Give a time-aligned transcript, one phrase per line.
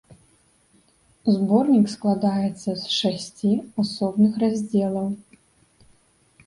[1.33, 3.51] Зборнік складаецца з шасці
[3.85, 5.07] асобных раздзелаў.